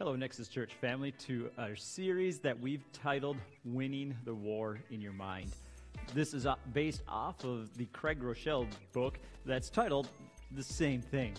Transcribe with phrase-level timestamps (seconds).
[0.00, 5.12] Hello, Nexus Church family, to our series that we've titled Winning the War in Your
[5.12, 5.50] Mind.
[6.14, 10.08] This is uh, based off of the Craig Groeschel book that's titled
[10.52, 11.34] the same thing.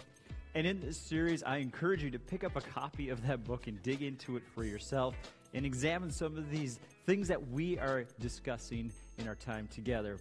[0.55, 3.67] And in this series, I encourage you to pick up a copy of that book
[3.67, 5.15] and dig into it for yourself
[5.53, 10.17] and examine some of these things that we are discussing in our time together.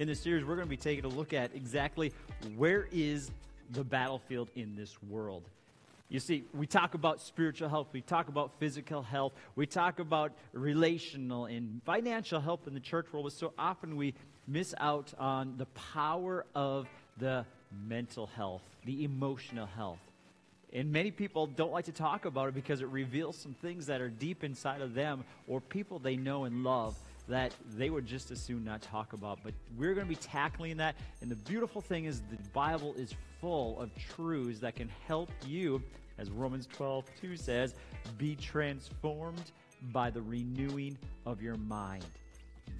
[0.00, 2.12] In this series, we're going to be taking a look at exactly
[2.56, 3.30] where is
[3.70, 5.48] the battlefield in this world.
[6.08, 10.32] You see, we talk about spiritual health, we talk about physical health, we talk about
[10.52, 14.14] relational and financial health in the church world, but so often we
[14.46, 16.86] miss out on the power of
[17.18, 17.44] the
[17.88, 19.98] mental health, the emotional health.
[20.72, 24.00] And many people don't like to talk about it because it reveals some things that
[24.00, 26.96] are deep inside of them or people they know and love
[27.28, 29.38] that they would just as soon not talk about.
[29.42, 30.96] But we're going to be tackling that.
[31.20, 35.82] And the beautiful thing is the Bible is full of truths that can help you,
[36.18, 37.74] as Romans 12 2 says,
[38.18, 39.50] be transformed
[39.92, 42.04] by the renewing of your mind.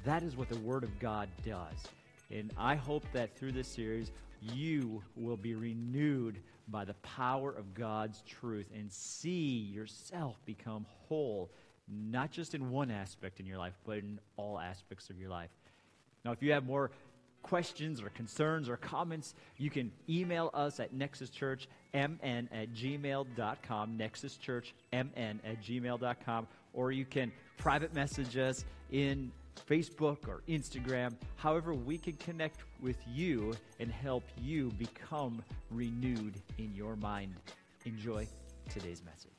[0.04, 1.88] That is what the Word of God does.
[2.30, 7.74] And I hope that through this series, you will be renewed by the power of
[7.74, 11.50] God's truth and see yourself become whole,
[11.88, 15.50] not just in one aspect in your life, but in all aspects of your life.
[16.24, 16.90] Now, if you have more
[17.42, 25.62] questions or concerns or comments, you can email us at nexuschurchmn at gmail.com, nexuschurchmn at
[25.62, 29.30] gmail.com, or you can private message us in
[29.68, 36.74] Facebook or Instagram, however, we can connect with you and help you become renewed in
[36.74, 37.34] your mind.
[37.84, 38.26] Enjoy
[38.68, 39.35] today's message.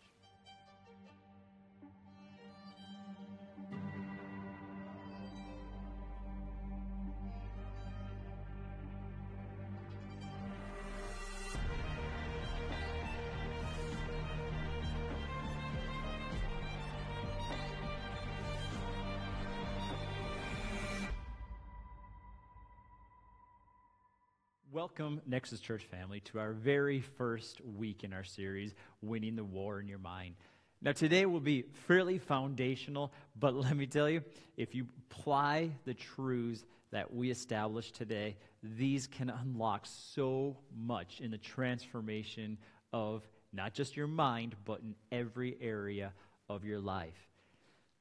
[24.77, 29.79] Welcome, Nexus Church family, to our very first week in our series, Winning the War
[29.79, 30.35] in Your Mind.
[30.83, 34.21] Now, today will be fairly foundational, but let me tell you,
[34.55, 41.31] if you apply the truths that we established today, these can unlock so much in
[41.31, 42.59] the transformation
[42.93, 46.13] of not just your mind, but in every area
[46.49, 47.27] of your life.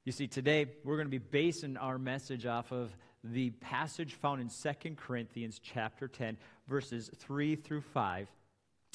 [0.05, 2.95] You see, today we're going to be basing our message off of
[3.33, 6.37] the passage found in 2 Corinthians chapter 10,
[6.69, 8.29] verses 3 through 5.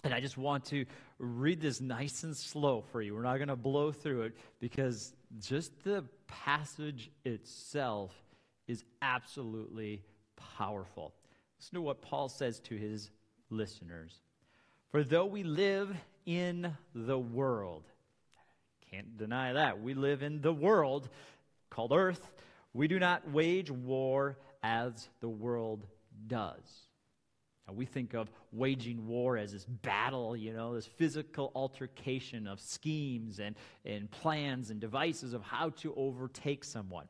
[0.03, 0.85] And I just want to
[1.19, 3.13] read this nice and slow for you.
[3.13, 8.11] We're not going to blow through it because just the passage itself
[8.67, 10.01] is absolutely
[10.57, 11.13] powerful.
[11.59, 13.11] Listen to what Paul says to his
[13.49, 14.19] listeners.
[14.89, 17.83] For though we live in the world,
[18.89, 21.09] can't deny that, we live in the world
[21.69, 22.31] called earth,
[22.73, 25.85] we do not wage war as the world
[26.27, 26.63] does.
[27.67, 32.59] Now, we think of waging war as this battle, you know, this physical altercation of
[32.59, 33.55] schemes and,
[33.85, 37.07] and plans and devices of how to overtake someone.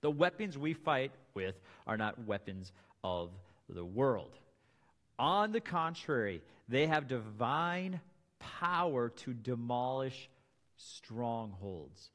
[0.00, 2.72] The weapons we fight with are not weapons
[3.02, 3.30] of
[3.68, 4.38] the world.
[5.18, 8.00] On the contrary, they have divine
[8.38, 10.30] power to demolish
[10.76, 12.10] strongholds.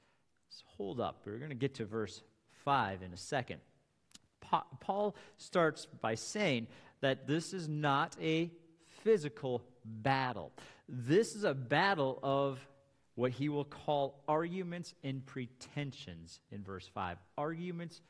[0.49, 1.21] So hold up.
[1.25, 2.21] We're going to get to verse
[2.63, 3.59] 5 in a second.
[4.41, 6.67] Pa- Paul starts by saying
[7.01, 8.51] that this is not a
[9.03, 10.51] physical battle.
[10.87, 12.59] This is a battle of
[13.15, 17.17] what he will call arguments and pretensions in verse 5.
[17.37, 18.01] Arguments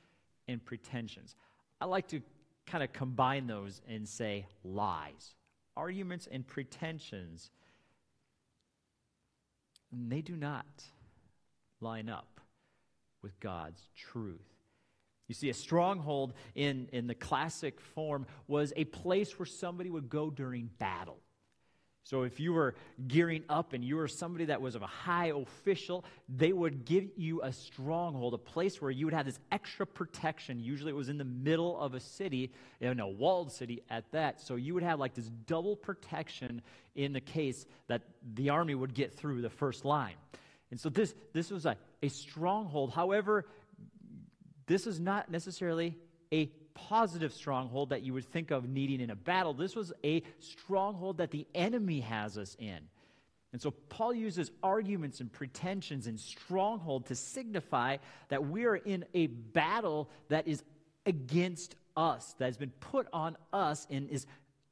[0.48, 1.36] and pretensions.
[1.82, 2.22] I like to
[2.66, 5.36] kind of combine those and say lies.
[5.76, 7.52] Arguments and pretensions.
[9.92, 10.66] they do not
[11.82, 12.33] line up
[13.24, 14.42] with God's truth.
[15.28, 20.10] You see, a stronghold in, in the classic form was a place where somebody would
[20.10, 21.18] go during battle.
[22.06, 22.76] So, if you were
[23.08, 27.06] gearing up and you were somebody that was of a high official, they would give
[27.16, 30.60] you a stronghold, a place where you would have this extra protection.
[30.60, 32.52] Usually, it was in the middle of a city,
[32.82, 34.42] in a walled city at that.
[34.42, 36.62] So, you would have like this double protection
[36.96, 38.02] in the case that
[38.34, 40.16] the army would get through the first line.
[40.72, 42.92] And so, this, this was a a stronghold.
[42.92, 43.46] However,
[44.68, 45.98] this is not necessarily
[46.32, 49.54] a positive stronghold that you would think of needing in a battle.
[49.54, 52.80] This was a stronghold that the enemy has us in.
[53.54, 57.98] And so Paul uses arguments and pretensions and stronghold to signify
[58.30, 60.64] that we are in a battle that is
[61.06, 64.26] against us, that has been put on us in is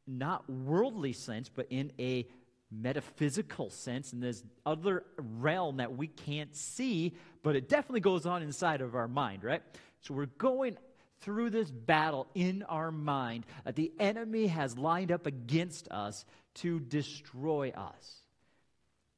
[0.07, 2.27] not worldly sense, but in a
[2.71, 7.13] metaphysical sense, in this other realm that we can't see,
[7.43, 9.61] but it definitely goes on inside of our mind, right?
[10.01, 10.77] So we're going
[11.21, 16.25] through this battle in our mind that the enemy has lined up against us
[16.55, 18.21] to destroy us.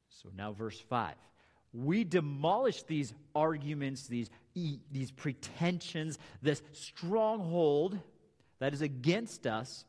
[0.08, 1.14] So now, verse 5.
[1.72, 7.98] We demolish these arguments, these, these pretensions, this stronghold
[8.60, 9.84] that is against us,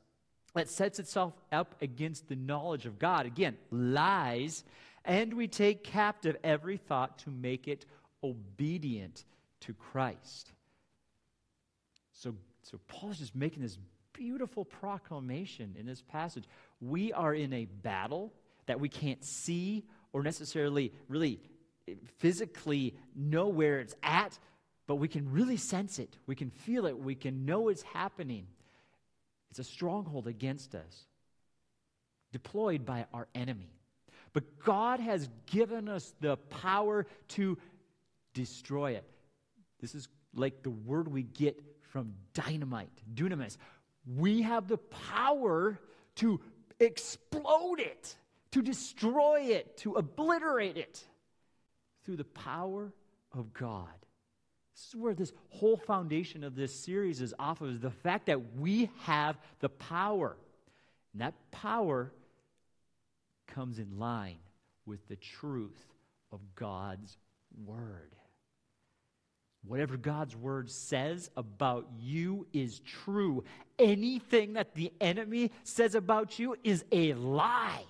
[0.56, 3.26] that sets itself up against the knowledge of God.
[3.26, 4.64] Again, lies.
[5.04, 7.86] And we take captive every thought to make it
[8.24, 9.24] obedient
[9.62, 10.52] to Christ.
[12.14, 13.78] So, so Paul's just making this
[14.14, 16.46] beautiful proclamation in this passage.
[16.82, 18.34] We are in a battle
[18.66, 21.40] that we can't see or necessarily really
[22.18, 24.40] physically know where it's at,
[24.88, 26.18] but we can really sense it.
[26.26, 26.98] We can feel it.
[26.98, 28.48] We can know it's happening.
[29.58, 31.06] It's a stronghold against us,
[32.34, 33.72] deployed by our enemy.
[34.34, 37.58] But God has given us the power to
[38.34, 39.10] destroy it.
[39.80, 43.56] This is like the word we get from dynamite, dunamis.
[44.06, 45.80] We have the power
[46.16, 46.42] to
[46.82, 48.14] explode it,
[48.52, 51.02] to destroy it, to obliterate it
[52.04, 52.92] through the power
[53.32, 54.05] of God.
[54.76, 58.26] This is where this whole foundation of this series is off of is the fact
[58.26, 60.36] that we have the power.
[61.14, 62.12] And that power
[63.48, 64.38] comes in line
[64.86, 65.88] with the truth
[66.32, 67.18] of God's
[67.66, 68.16] word.
[69.64, 73.46] Whatever God's word says about you is true.
[73.80, 77.86] Anything that the enemy says about you is a lie.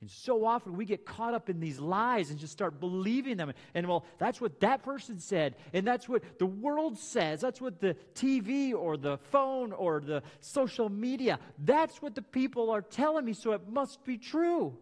[0.00, 3.52] And so often we get caught up in these lies and just start believing them.
[3.74, 5.56] And well, that's what that person said.
[5.72, 7.40] And that's what the world says.
[7.40, 12.70] That's what the TV or the phone or the social media, that's what the people
[12.70, 13.32] are telling me.
[13.32, 14.76] So it must be true.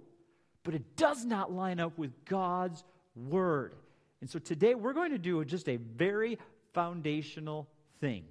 [0.64, 2.84] But it does not line up with God's
[3.14, 3.74] word.
[4.20, 6.38] And so today we're going to do just a very
[6.74, 7.68] foundational
[8.00, 8.24] thing.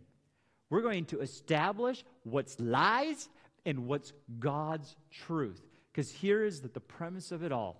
[0.70, 3.30] We're going to establish what's lies
[3.66, 5.65] and what's God's truth.
[5.96, 7.78] Because here is the, the premise of it all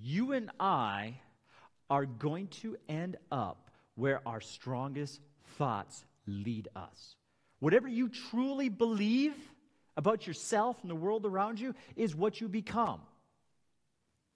[0.00, 1.20] you and I
[1.90, 5.20] are going to end up where our strongest
[5.58, 7.16] thoughts lead us.
[7.58, 9.34] Whatever you truly believe
[9.96, 13.00] about yourself and the world around you is what you become.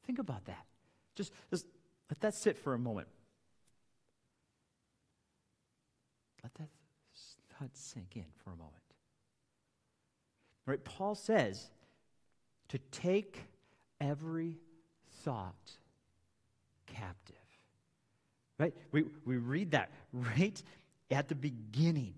[0.04, 0.66] Think about that.
[1.14, 1.64] Just, just
[2.10, 3.06] let that sit for a moment.
[6.42, 6.68] Let that
[7.74, 8.74] sink in for a moment.
[10.66, 10.84] Right?
[10.84, 11.70] Paul says
[12.72, 13.38] to take
[14.00, 14.58] every
[15.24, 15.72] thought
[16.86, 17.36] captive.
[18.58, 18.74] Right?
[18.90, 20.62] We, we read that right
[21.10, 22.14] at the beginning.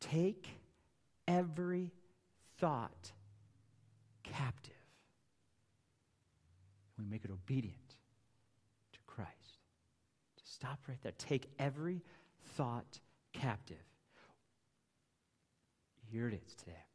[0.00, 0.46] Take
[1.26, 1.92] every
[2.58, 3.12] thought
[4.22, 4.74] captive
[7.00, 7.76] we make it obedient
[8.92, 9.30] to Christ.
[10.36, 11.12] To stop right there.
[11.18, 12.02] Take every
[12.56, 13.00] thought
[13.32, 13.76] captive.
[16.10, 16.89] Here it is today.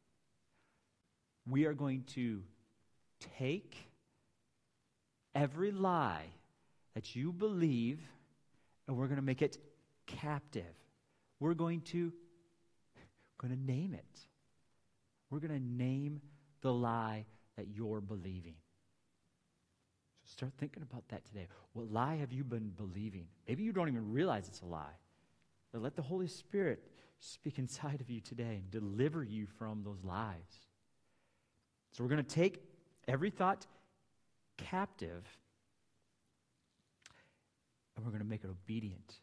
[1.48, 2.42] We are going to
[3.38, 3.76] take
[5.34, 6.26] every lie
[6.94, 8.00] that you believe
[8.88, 9.58] and we're going to make it
[10.06, 10.64] captive.
[11.40, 12.12] We're going to
[13.38, 14.20] going to name it.
[15.30, 16.20] We're going to name
[16.62, 18.54] the lie that you're believing.
[20.24, 21.46] So start thinking about that today.
[21.74, 23.26] What lie have you been believing?
[23.46, 24.96] Maybe you don't even realize it's a lie.
[25.72, 26.82] But let the Holy Spirit
[27.20, 30.65] speak inside of you today and deliver you from those lies.
[31.92, 32.62] So we're going to take
[33.08, 33.66] every thought
[34.58, 35.24] captive
[37.96, 39.14] and we're going to make it obedient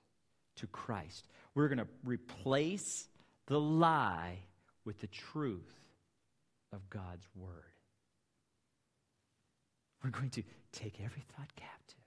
[0.57, 1.27] to Christ.
[1.53, 3.07] We're going to replace
[3.47, 4.39] the lie
[4.85, 5.79] with the truth
[6.71, 7.49] of God's word.
[10.03, 11.97] We're going to take every thought captive.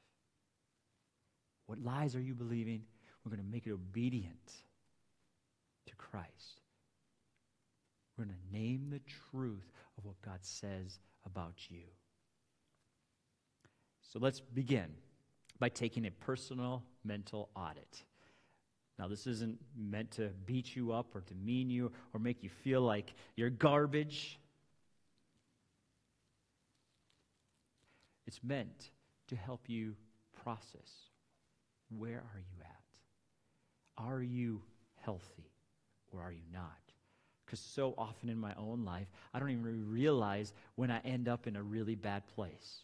[1.66, 2.82] What lies are you believing?
[3.24, 4.52] We're going to make it obedient
[5.86, 6.60] to Christ.
[8.16, 9.00] We're going to name the
[9.32, 11.82] truth of what God says about you.
[14.02, 14.88] So let's begin
[15.58, 18.04] by taking a personal mental audit.
[18.98, 22.80] Now, this isn't meant to beat you up or demean you or make you feel
[22.80, 24.38] like you're garbage.
[28.26, 28.90] It's meant
[29.28, 29.96] to help you
[30.42, 31.10] process
[31.88, 34.04] where are you at?
[34.04, 34.62] Are you
[35.02, 35.50] healthy
[36.12, 36.85] or are you not?
[37.46, 41.46] Because so often in my own life, I don't even realize when I end up
[41.46, 42.82] in a really bad place.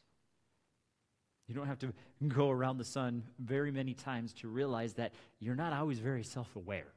[1.49, 1.93] You don't have to
[2.29, 6.55] go around the sun very many times to realize that you're not always very self
[6.55, 6.93] aware.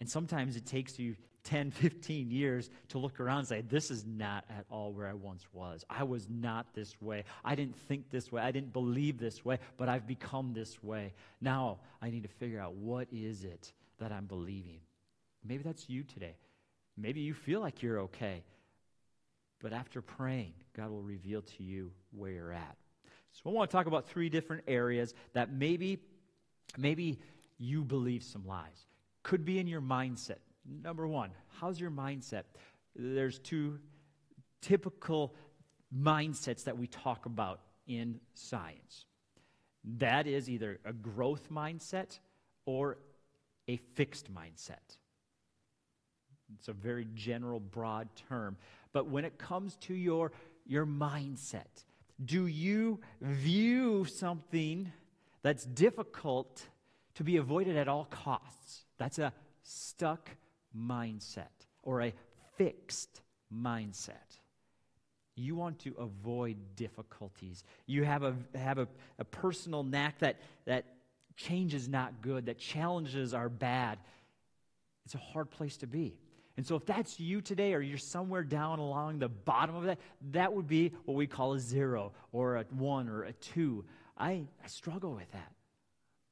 [0.00, 4.06] And sometimes it takes you 10, 15 years to look around and say, This is
[4.06, 5.84] not at all where I once was.
[5.90, 7.24] I was not this way.
[7.44, 8.40] I didn't think this way.
[8.40, 11.12] I didn't believe this way, but I've become this way.
[11.42, 14.80] Now I need to figure out what is it that I'm believing.
[15.44, 16.36] Maybe that's you today.
[16.96, 18.44] Maybe you feel like you're okay.
[19.60, 22.76] But after praying, God will reveal to you where you're at.
[23.32, 25.98] So I want to talk about three different areas that maybe,
[26.76, 27.18] maybe
[27.58, 28.86] you believe some lies.
[29.22, 30.38] Could be in your mindset.
[30.82, 32.44] Number one, how's your mindset?
[32.94, 33.78] There's two
[34.60, 35.34] typical
[35.96, 39.06] mindsets that we talk about in science.
[39.98, 42.18] That is either a growth mindset
[42.66, 42.98] or
[43.68, 44.96] a fixed mindset.
[46.58, 48.56] It's a very general, broad term.
[48.92, 50.32] But when it comes to your,
[50.66, 51.84] your mindset,
[52.24, 54.92] do you view something
[55.42, 56.62] that's difficult
[57.14, 58.84] to be avoided at all costs?
[58.98, 59.32] That's a
[59.62, 60.30] stuck
[60.76, 61.48] mindset
[61.82, 62.12] or a
[62.56, 63.20] fixed
[63.52, 64.38] mindset.
[65.36, 67.64] You want to avoid difficulties.
[67.86, 68.86] You have a, have a,
[69.18, 70.84] a personal knack that, that
[71.36, 73.98] change is not good, that challenges are bad.
[75.04, 76.16] It's a hard place to be.
[76.56, 79.98] And so, if that's you today, or you're somewhere down along the bottom of that,
[80.30, 83.84] that would be what we call a zero, or a one, or a two.
[84.16, 85.52] I, I struggle with that.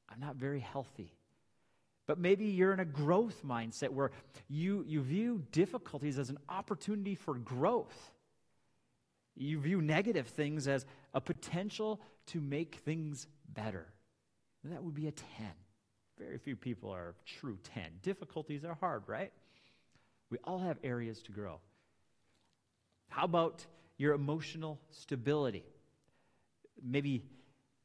[0.09, 1.13] I'm not very healthy.
[2.05, 4.11] But maybe you're in a growth mindset where
[4.49, 8.11] you, you view difficulties as an opportunity for growth.
[9.35, 13.87] You view negative things as a potential to make things better.
[14.63, 15.25] And that would be a 10.
[16.19, 17.83] Very few people are true 10.
[18.01, 19.31] Difficulties are hard, right?
[20.33, 21.59] We all have areas to grow.
[23.09, 23.63] How about
[23.99, 25.63] your emotional stability?
[26.83, 27.21] Maybe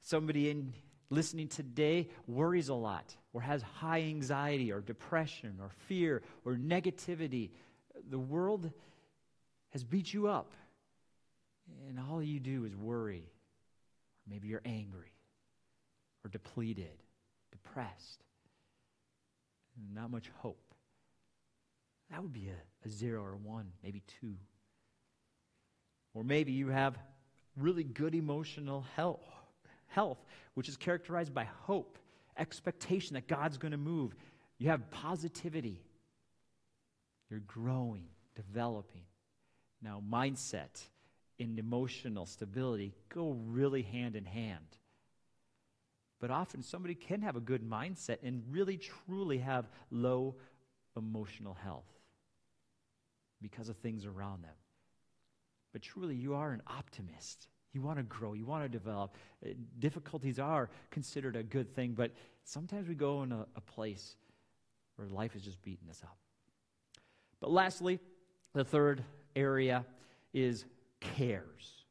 [0.00, 0.72] somebody in
[1.10, 7.50] listening today worries a lot or has high anxiety or depression or fear or negativity.
[8.08, 8.70] The world
[9.74, 10.54] has beat you up,
[11.86, 13.28] and all you do is worry.
[13.28, 15.12] Or maybe you're angry
[16.24, 17.02] or depleted,
[17.52, 18.24] depressed,
[19.92, 20.67] not much hope.
[22.10, 24.34] That would be a, a zero or a one, maybe two.
[26.14, 26.98] Or maybe you have
[27.56, 29.24] really good emotional health,
[29.88, 30.18] health,
[30.54, 31.98] which is characterized by hope,
[32.36, 34.14] expectation that God's going to move.
[34.58, 35.82] You have positivity.
[37.30, 39.02] You're growing, developing.
[39.82, 40.82] Now, mindset
[41.38, 44.64] and emotional stability go really hand in hand.
[46.20, 50.34] But often somebody can have a good mindset and really truly have low
[50.96, 51.97] emotional health
[53.40, 54.54] because of things around them.
[55.72, 57.48] But truly, you are an optimist.
[57.72, 59.14] You want to grow, you want to develop.
[59.44, 62.12] Uh, difficulties are considered a good thing, but
[62.44, 64.16] sometimes we go in a, a place
[64.96, 66.16] where life is just beating us up.
[67.40, 68.00] But lastly,
[68.54, 69.04] the third
[69.36, 69.84] area
[70.32, 70.64] is
[71.00, 71.84] cares.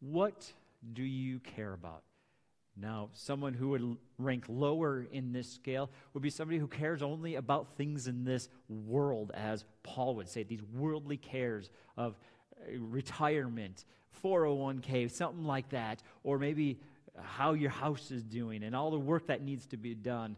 [0.00, 0.52] What
[0.92, 2.02] do you care about?
[2.76, 7.34] Now, someone who would rank lower in this scale would be somebody who cares only
[7.34, 12.16] about things in this world, as Paul would say, these worldly cares of
[12.56, 13.84] uh, retirement,
[14.24, 16.78] 401k, something like that, or maybe
[17.22, 20.36] how your house is doing and all the work that needs to be done.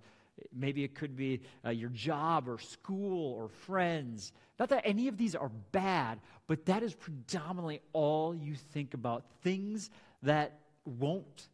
[0.52, 4.32] Maybe it could be uh, your job or school or friends.
[4.58, 9.24] Not that any of these are bad, but that is predominantly all you think about
[9.42, 9.90] things
[10.22, 11.48] that won't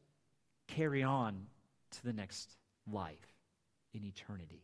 [0.68, 1.46] carry on
[1.90, 2.56] to the next
[2.90, 3.34] life
[3.92, 4.62] in eternity.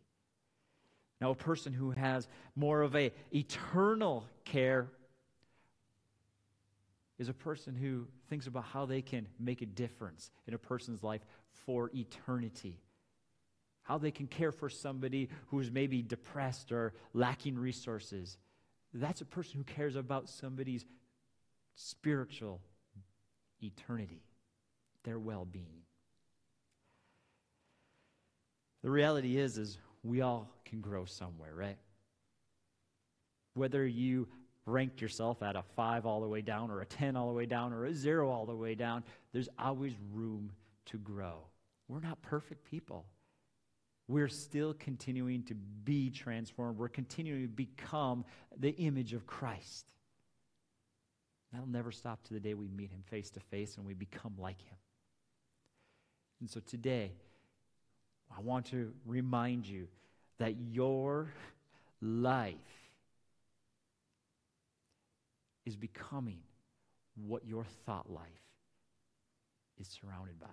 [1.20, 4.88] Now, a person who has more of a eternal care
[7.18, 11.02] is a person who thinks about how they can make a difference in a person's
[11.02, 11.24] life
[11.64, 12.80] for eternity.
[13.82, 18.36] How they can care for somebody who is maybe depressed or lacking resources.
[18.92, 20.84] That's a person who cares about somebody's
[21.74, 22.60] spiritual
[23.62, 24.22] eternity,
[25.04, 25.83] their well being.
[28.84, 31.78] The reality is is we all can grow somewhere, right?
[33.54, 34.28] Whether you
[34.66, 37.46] ranked yourself at a 5 all the way down or a 10 all the way
[37.46, 40.52] down or a 0 all the way down, there's always room
[40.86, 41.46] to grow.
[41.88, 43.06] We're not perfect people.
[44.06, 46.76] We're still continuing to be transformed.
[46.76, 48.26] We're continuing to become
[48.58, 49.86] the image of Christ.
[51.52, 54.34] That'll never stop to the day we meet him face to face and we become
[54.38, 54.76] like him.
[56.40, 57.12] And so today,
[58.36, 59.88] I want to remind you
[60.38, 61.32] that your
[62.00, 62.56] life
[65.64, 66.40] is becoming
[67.14, 68.26] what your thought life
[69.78, 70.46] is surrounded by.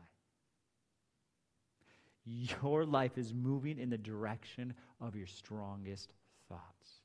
[2.24, 6.14] Your life is moving in the direction of your strongest
[6.48, 7.02] thoughts.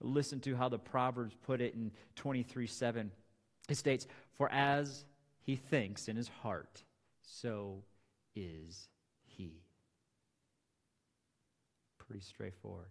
[0.00, 3.10] Listen to how the Proverbs put it in 23 7.
[3.68, 5.04] It states, For as
[5.42, 6.84] he thinks in his heart,
[7.22, 7.82] so
[8.34, 8.88] is
[9.36, 9.62] he.
[11.98, 12.88] Pretty straightforward.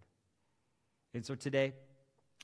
[1.14, 1.72] And so today,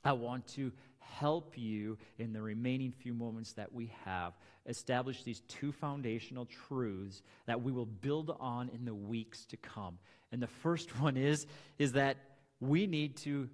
[0.03, 4.33] I want to help you in the remaining few moments that we have
[4.65, 9.97] establish these two foundational truths that we will build on in the weeks to come.
[10.31, 11.45] And the first one is
[11.77, 12.17] is that
[12.59, 13.49] we need to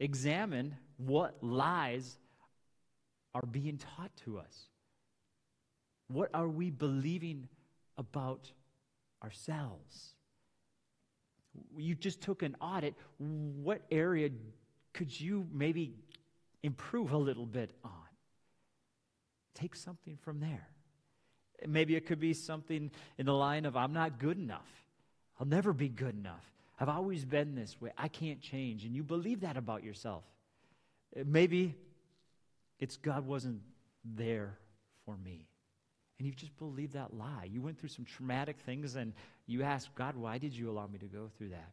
[0.00, 2.18] examine what lies
[3.34, 4.68] are being taught to us.
[6.08, 7.48] What are we believing
[7.96, 8.50] about
[9.24, 10.14] ourselves?
[11.76, 12.94] You just took an audit.
[13.18, 14.30] What area
[14.92, 15.94] could you maybe
[16.62, 17.90] improve a little bit on?
[19.54, 20.68] Take something from there.
[21.66, 24.68] Maybe it could be something in the line of, I'm not good enough.
[25.38, 26.44] I'll never be good enough.
[26.78, 27.92] I've always been this way.
[27.96, 28.84] I can't change.
[28.84, 30.24] And you believe that about yourself.
[31.24, 31.74] Maybe
[32.80, 33.60] it's God wasn't
[34.04, 34.58] there
[35.06, 35.46] for me.
[36.18, 37.48] And you've just believed that lie.
[37.50, 39.12] You went through some traumatic things and
[39.46, 41.72] you ask God, why did you allow me to go through that?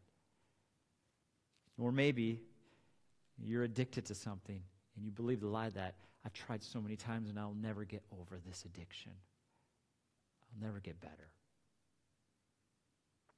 [1.78, 2.42] Or maybe
[3.38, 4.62] you're addicted to something
[4.96, 5.96] and you believe the lie that
[6.26, 9.12] I've tried so many times and I'll never get over this addiction.
[10.44, 11.30] I'll never get better.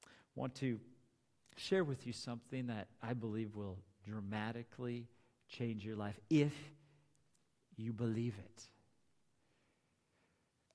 [0.05, 0.79] I want to
[1.57, 5.07] share with you something that I believe will dramatically
[5.47, 6.53] change your life if
[7.77, 8.63] you believe it.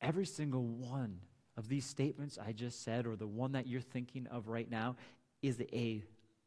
[0.01, 1.21] Every single one
[1.57, 4.97] of these statements I just said, or the one that you're thinking of right now,
[5.43, 6.03] is a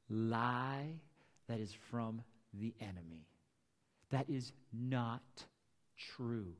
[0.09, 0.93] lie
[1.47, 2.21] that is from
[2.53, 3.27] the enemy.
[4.09, 5.21] That is not
[6.15, 6.53] true.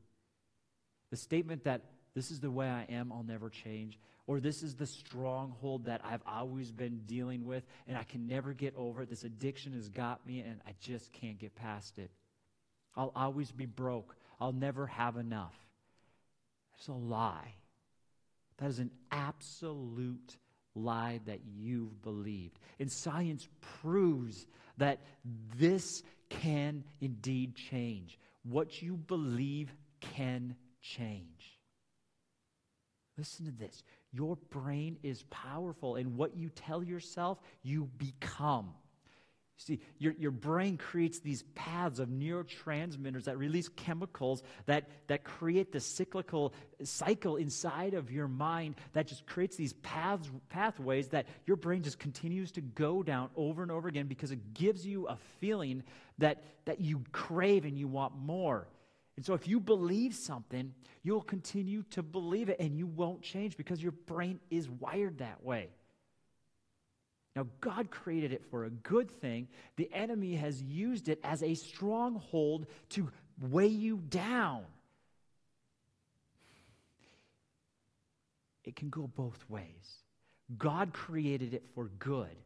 [1.10, 1.82] The statement that
[2.14, 6.00] this is the way I am, I'll never change, or this is the stronghold that
[6.04, 9.10] I've always been dealing with and I can never get over it.
[9.10, 12.10] This addiction has got me and I just can't get past it.
[12.94, 14.14] I'll always be broke.
[14.40, 15.54] I'll never have enough.
[16.82, 17.54] That's a lie.
[18.58, 20.36] That is an absolute
[20.74, 22.58] lie that you've believed.
[22.80, 23.46] And science
[23.80, 24.98] proves that
[25.56, 28.18] this can indeed change.
[28.42, 31.60] What you believe can change.
[33.16, 33.84] Listen to this.
[34.10, 38.74] Your brain is powerful, and what you tell yourself, you become.
[39.58, 45.70] See, your, your brain creates these paths of neurotransmitters that release chemicals that, that create
[45.70, 51.56] the cyclical cycle inside of your mind that just creates these paths, pathways that your
[51.56, 55.16] brain just continues to go down over and over again because it gives you a
[55.38, 55.84] feeling
[56.18, 58.66] that, that you crave and you want more.
[59.16, 63.56] And so, if you believe something, you'll continue to believe it and you won't change
[63.56, 65.68] because your brain is wired that way.
[67.34, 69.48] Now, God created it for a good thing.
[69.76, 74.64] The enemy has used it as a stronghold to weigh you down.
[78.64, 80.02] It can go both ways.
[80.58, 82.36] God created it for good.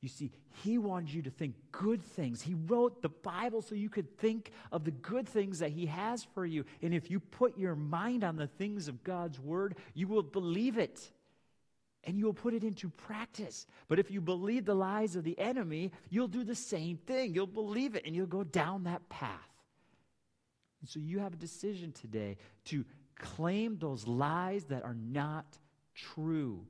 [0.00, 0.32] You see,
[0.64, 2.42] He wanted you to think good things.
[2.42, 6.24] He wrote the Bible so you could think of the good things that He has
[6.34, 6.64] for you.
[6.80, 10.78] And if you put your mind on the things of God's Word, you will believe
[10.78, 11.12] it
[12.04, 13.66] and you will put it into practice.
[13.88, 17.34] But if you believe the lies of the enemy, you'll do the same thing.
[17.34, 19.30] You'll believe it and you'll go down that path.
[20.80, 22.84] And so you have a decision today to
[23.16, 25.46] claim those lies that are not
[25.94, 26.66] true.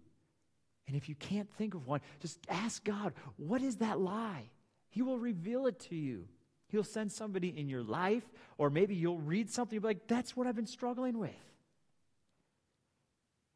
[0.87, 4.51] And if you can't think of one, just ask God, what is that lie?
[4.91, 6.29] He will reveal it to you.
[6.69, 8.25] He'll send somebody in your life,
[8.59, 11.31] or maybe you'll read something you'll be like, that's what I've been struggling with.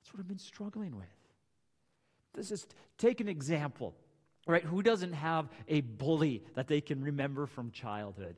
[0.01, 1.07] That's what I've been struggling with.
[2.37, 3.95] Let's just take an example,
[4.47, 4.63] right?
[4.63, 8.37] Who doesn't have a bully that they can remember from childhood?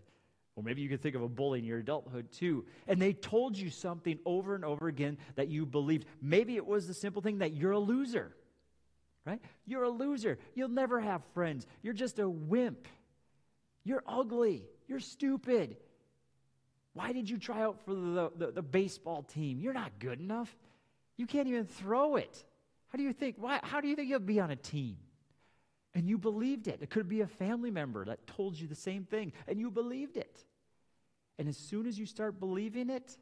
[0.54, 2.64] Or maybe you can think of a bully in your adulthood too.
[2.86, 6.06] And they told you something over and over again that you believed.
[6.20, 8.34] Maybe it was the simple thing that you're a loser,
[9.24, 9.40] right?
[9.66, 10.38] You're a loser.
[10.54, 11.66] You'll never have friends.
[11.82, 12.88] You're just a wimp.
[13.84, 14.64] You're ugly.
[14.88, 15.76] You're stupid.
[16.92, 19.60] Why did you try out for the, the, the baseball team?
[19.60, 20.52] You're not good enough.
[21.16, 22.44] You can't even throw it.
[22.88, 23.36] How do you think?
[23.38, 24.96] Why, how do you think you'll be on a team?
[25.94, 26.78] And you believed it.
[26.80, 30.16] It could be a family member that told you the same thing, and you believed
[30.16, 30.44] it.
[31.38, 33.16] And as soon as you start believing it,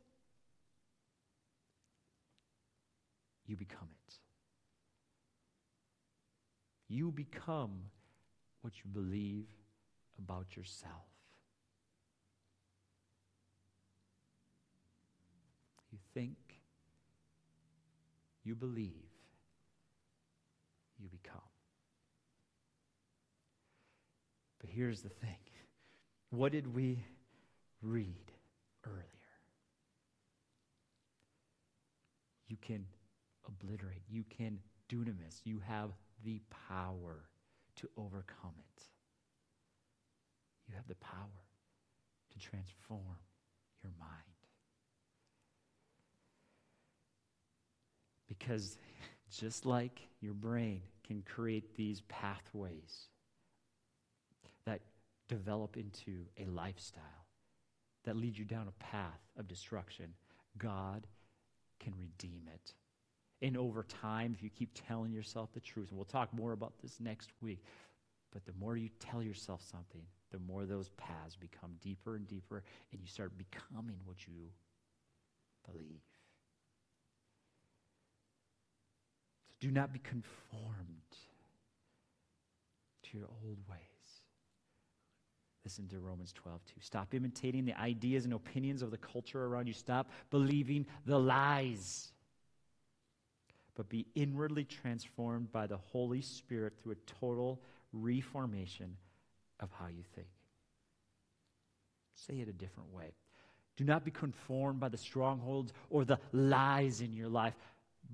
[3.46, 4.14] you become it.
[6.88, 7.82] You become
[8.62, 9.46] what you believe
[10.18, 10.92] about yourself.
[15.92, 16.36] You think,
[18.44, 19.05] you believe,
[20.98, 21.40] you become.
[24.60, 25.38] But here's the thing
[26.30, 27.04] What did we
[27.82, 28.32] read
[28.84, 29.02] earlier?
[32.48, 32.84] You can
[33.46, 35.90] obliterate, you can dunamis, you have
[36.24, 37.28] the power
[37.76, 38.82] to overcome it.
[40.68, 41.44] You have the power
[42.32, 43.18] to transform
[43.82, 44.10] your mind.
[48.28, 48.78] Because
[49.36, 53.08] just like your brain can create these pathways
[54.64, 54.80] that
[55.28, 57.02] develop into a lifestyle
[58.04, 60.14] that lead you down a path of destruction,
[60.58, 61.06] God
[61.80, 62.74] can redeem it.
[63.42, 66.72] And over time, if you keep telling yourself the truth, and we'll talk more about
[66.80, 67.62] this next week,
[68.32, 72.62] but the more you tell yourself something, the more those paths become deeper and deeper,
[72.92, 74.50] and you start becoming what you
[75.70, 76.00] believe.
[79.45, 80.74] So do not be conformed
[83.04, 83.80] to your old ways.
[85.64, 86.72] Listen to Romans 12, 2.
[86.80, 89.72] Stop imitating the ideas and opinions of the culture around you.
[89.72, 92.12] Stop believing the lies.
[93.74, 97.60] But be inwardly transformed by the Holy Spirit through a total
[97.92, 98.96] reformation
[99.58, 100.28] of how you think.
[102.14, 103.12] Say it a different way.
[103.76, 107.54] Do not be conformed by the strongholds or the lies in your life,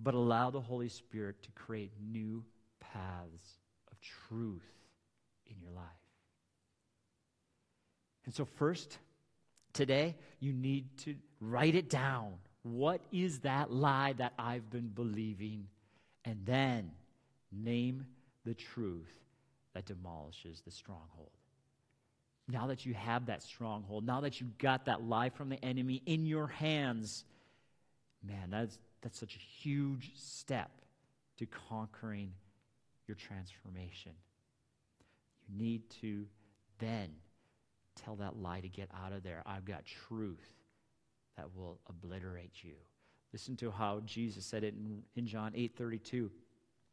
[0.00, 2.44] but allow the Holy Spirit to create new
[2.80, 3.58] paths
[3.90, 4.62] of truth
[5.46, 5.84] in your life.
[8.24, 8.98] And so, first,
[9.72, 12.34] today, you need to write it down.
[12.62, 15.66] What is that lie that I've been believing?
[16.24, 16.92] And then
[17.50, 18.06] name
[18.44, 19.12] the truth
[19.74, 21.30] that demolishes the stronghold.
[22.48, 26.02] Now that you have that stronghold, now that you got that lie from the enemy
[26.06, 27.24] in your hands,
[28.22, 30.70] man, that's, that's such a huge step
[31.38, 32.32] to conquering
[33.06, 34.12] your transformation.
[35.48, 36.24] You need to
[36.78, 37.08] then
[38.04, 39.42] tell that lie to get out of there.
[39.44, 40.52] I've got truth
[41.36, 42.74] that will obliterate you.
[43.32, 46.30] Listen to how Jesus said it in, in John 8 32.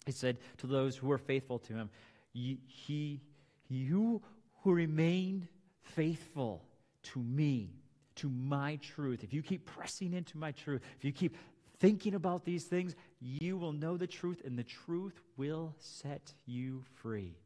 [0.05, 1.89] He said, To those who are faithful to him,
[2.31, 3.21] he,
[3.67, 4.21] you
[4.63, 5.47] who remain
[5.81, 6.63] faithful
[7.03, 7.73] to me,
[8.15, 11.35] to my truth, if you keep pressing into my truth, if you keep
[11.79, 16.83] thinking about these things, you will know the truth, and the truth will set you
[16.95, 17.37] free.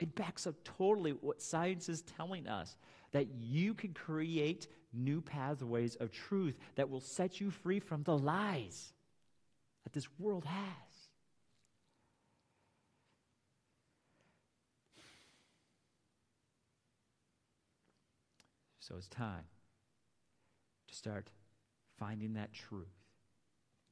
[0.00, 2.76] It backs up totally what science is telling us
[3.12, 8.16] that you can create new pathways of truth that will set you free from the
[8.16, 8.92] lies
[9.84, 11.08] that this world has.
[18.80, 19.44] So it's time
[20.86, 21.28] to start
[21.98, 22.86] finding that truth,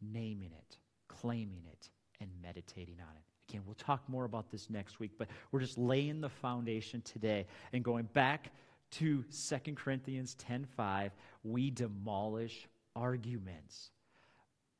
[0.01, 0.79] naming it,
[1.09, 3.23] claiming it, and meditating on it.
[3.49, 7.47] Again, we'll talk more about this next week, but we're just laying the foundation today
[7.73, 8.51] and going back
[8.93, 13.91] to 2 Corinthians 10:5, we demolish arguments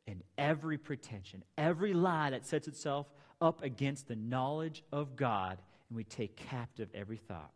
[0.07, 3.07] and every pretension, every lie that sets itself
[3.41, 7.53] up against the knowledge of God, and we take captive every thought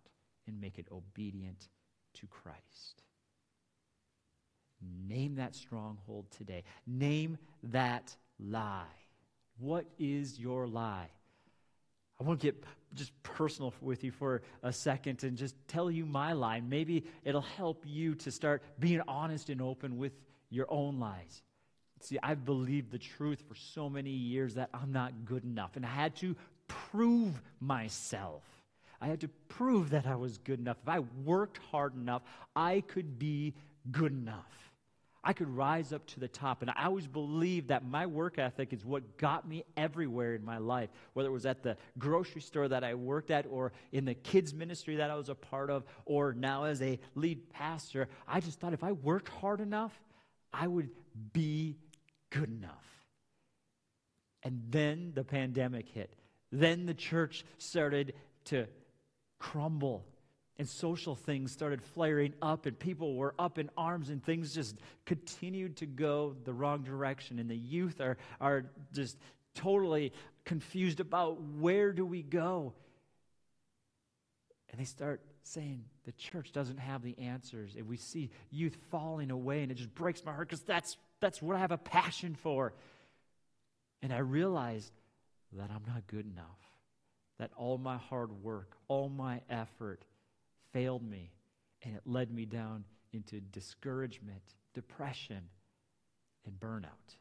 [0.46, 1.68] and make it obedient
[2.14, 3.02] to Christ.
[5.08, 6.64] Name that stronghold today.
[6.86, 8.84] Name that lie.
[9.58, 11.10] What is your lie?
[12.18, 12.64] I want to get
[12.94, 16.60] just personal with you for a second and just tell you my lie.
[16.60, 20.12] Maybe it'll help you to start being honest and open with
[20.50, 21.42] your own lies.
[22.00, 25.84] See, I've believed the truth for so many years that I'm not good enough, and
[25.84, 26.34] I had to
[26.66, 28.42] prove myself.
[29.00, 30.78] I had to prove that I was good enough.
[30.82, 32.22] If I worked hard enough,
[32.56, 33.54] I could be
[33.90, 34.69] good enough.
[35.22, 36.62] I could rise up to the top.
[36.62, 40.58] And I always believed that my work ethic is what got me everywhere in my
[40.58, 44.14] life, whether it was at the grocery store that I worked at, or in the
[44.14, 48.08] kids' ministry that I was a part of, or now as a lead pastor.
[48.26, 49.92] I just thought if I worked hard enough,
[50.52, 50.90] I would
[51.32, 51.76] be
[52.30, 52.86] good enough.
[54.42, 56.14] And then the pandemic hit.
[56.50, 58.14] Then the church started
[58.46, 58.66] to
[59.38, 60.06] crumble
[60.60, 64.76] and social things started flaring up and people were up in arms and things just
[65.06, 69.16] continued to go the wrong direction and the youth are, are just
[69.54, 70.12] totally
[70.44, 72.74] confused about where do we go.
[74.70, 77.74] And they start saying the church doesn't have the answers.
[77.74, 81.40] And we see youth falling away and it just breaks my heart because that's that's
[81.40, 82.74] what i have a passion for.
[84.02, 84.92] And i realized
[85.54, 86.60] that i'm not good enough
[87.38, 90.04] that all my hard work all my effort
[90.72, 91.32] failed me,
[91.82, 94.42] and it led me down into discouragement,
[94.74, 95.42] depression,
[96.46, 97.16] and burnout.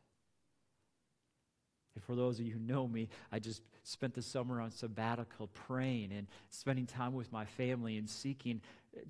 [1.96, 5.48] And for those of you who know me, I just spent the summer on sabbatical
[5.48, 8.62] praying and spending time with my family and seeking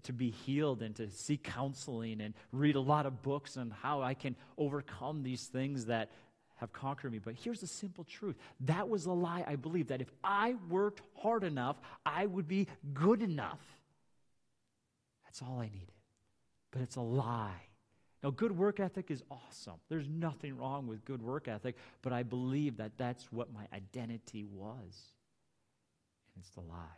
[0.04, 4.02] to be healed and to seek counseling and read a lot of books on how
[4.02, 6.10] I can overcome these things that
[6.56, 7.20] have conquered me.
[7.20, 11.02] But here's the simple truth that was a lie I believed that if I worked
[11.22, 13.60] hard enough, I would be good enough.
[15.30, 15.92] That's all I needed.
[16.72, 17.62] But it's a lie.
[18.24, 19.76] Now, good work ethic is awesome.
[19.90, 24.44] There's nothing wrong with good work ethic, but I believe that that's what my identity
[24.44, 25.14] was.
[26.34, 26.98] And it's the lie.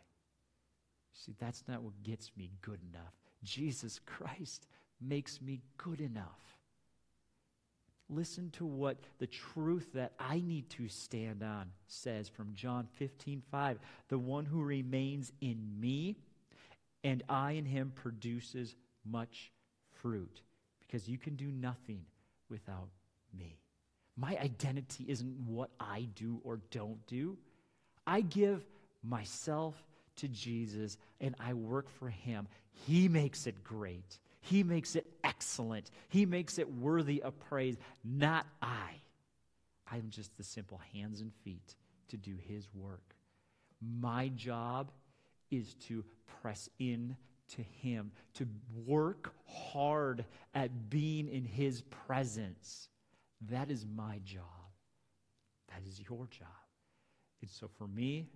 [1.12, 3.12] See, that's not what gets me good enough.
[3.44, 4.66] Jesus Christ
[4.98, 6.56] makes me good enough.
[8.08, 13.42] Listen to what the truth that I need to stand on says from John 15
[13.50, 13.78] 5.
[14.08, 16.16] The one who remains in me
[17.04, 19.50] and I in him produces much
[20.00, 20.42] fruit
[20.80, 22.04] because you can do nothing
[22.48, 22.88] without
[23.36, 23.58] me.
[24.16, 27.38] My identity isn't what I do or don't do.
[28.06, 28.64] I give
[29.02, 29.74] myself
[30.16, 32.46] to Jesus and I work for him.
[32.86, 34.18] He makes it great.
[34.40, 35.90] He makes it excellent.
[36.08, 38.90] He makes it worthy of praise, not I.
[39.90, 41.74] I'm just the simple hands and feet
[42.08, 43.14] to do his work.
[43.80, 44.90] My job
[45.52, 46.04] is to
[46.40, 47.16] press in
[47.56, 48.46] to him, to
[48.86, 52.88] work hard at being in his presence.
[53.50, 54.42] That is my job.
[55.68, 56.48] That is your job.
[57.40, 58.28] And so for me,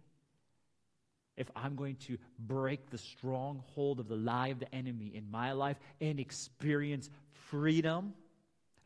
[1.37, 5.52] if I'm going to break the stronghold of the lie of the enemy in my
[5.52, 7.11] life and experience
[7.50, 8.14] freedom,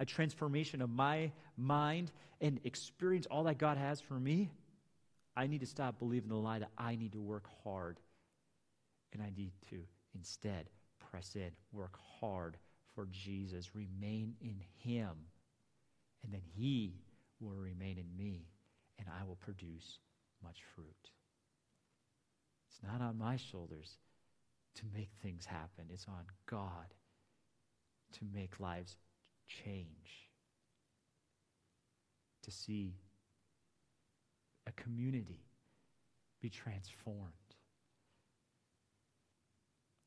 [0.00, 4.50] a transformation of my mind, and experience all that God has for me,
[5.36, 7.98] I need to stop believing the lie that I need to work hard.
[9.12, 9.80] And I need to
[10.14, 10.68] instead
[11.10, 12.56] press in, work hard
[12.94, 15.10] for Jesus, remain in Him,
[16.22, 16.94] and then He
[17.40, 18.46] will remain in me,
[18.98, 19.98] and I will produce
[20.42, 21.10] much fruit.
[22.68, 23.96] It's not on my shoulders
[24.76, 26.94] to make things happen, it's on God
[28.12, 28.96] to make lives
[29.48, 30.28] change,
[32.42, 32.94] to see
[34.66, 35.40] a community
[36.40, 37.39] be transformed,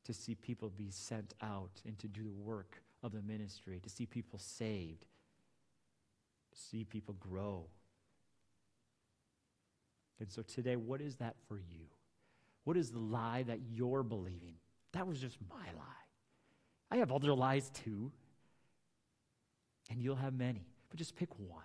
[0.04, 3.90] to see people be sent out and to do the work of the ministry, to
[3.90, 5.06] see people saved,
[6.52, 7.66] to see people grow.
[10.20, 11.86] And so today, what is that for you?
[12.64, 14.54] What is the lie that you're believing?
[14.92, 16.04] That was just my lie.
[16.90, 18.12] I have other lies too.
[19.90, 20.66] And you'll have many.
[20.88, 21.64] But just pick one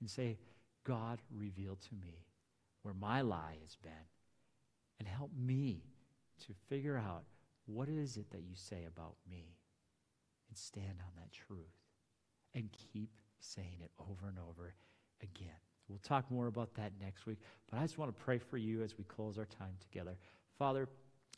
[0.00, 0.38] and say,
[0.84, 2.24] God, reveal to me
[2.82, 3.92] where my lie has been.
[4.98, 5.84] And help me
[6.46, 7.22] to figure out
[7.68, 9.54] what is it that you say about me.
[10.48, 11.76] And stand on that truth.
[12.54, 14.74] And keep saying it over and over
[15.22, 15.52] again.
[15.88, 17.38] We'll talk more about that next week.
[17.70, 20.16] But I just want to pray for you as we close our time together.
[20.58, 20.88] Father,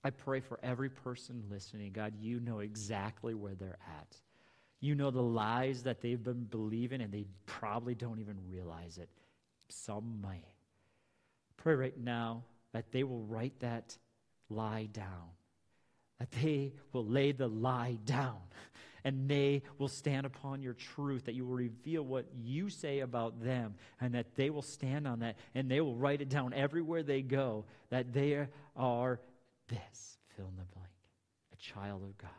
[0.05, 1.93] I pray for every person listening.
[1.93, 4.17] God, you know exactly where they're at.
[4.81, 9.09] You know the lies that they've been believing, and they probably don't even realize it.
[9.69, 10.45] Some might.
[11.57, 13.97] Pray right now that they will write that
[14.49, 15.29] lie down,
[16.21, 18.37] that they will lay the lie down
[19.05, 23.43] and they will stand upon your truth, that you will reveal what you say about
[23.43, 27.03] them, and that they will stand on that, and they will write it down everywhere
[27.03, 29.21] they go, that they are
[29.69, 30.91] this, fill in the blank,
[31.53, 32.31] a child of God,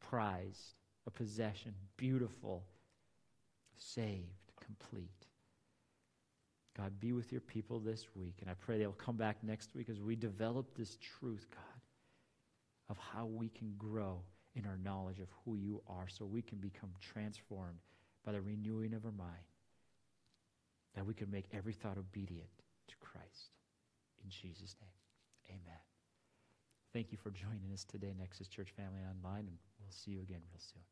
[0.00, 0.74] prized,
[1.06, 2.64] a possession, beautiful,
[3.76, 4.26] saved,
[4.64, 5.08] complete.
[6.76, 9.88] God, be with your people this week, and I pray they'll come back next week
[9.88, 11.79] as we develop this truth, God,
[12.90, 14.20] of how we can grow
[14.54, 17.78] in our knowledge of who you are so we can become transformed
[18.26, 19.46] by the renewing of our mind,
[20.94, 22.50] that we can make every thought obedient
[22.88, 23.54] to Christ.
[24.22, 25.80] In Jesus' name, amen.
[26.92, 30.40] Thank you for joining us today, Nexus Church Family Online, and we'll see you again
[30.50, 30.82] real soon.